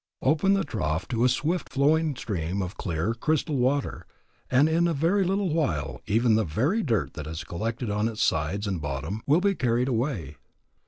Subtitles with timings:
[0.23, 4.07] Open the trough to a swift flowing stream of clear, crystal water,
[4.49, 8.23] and in a very little while even the very dirt that has collected on its
[8.23, 10.37] sides and bottom will be carried away.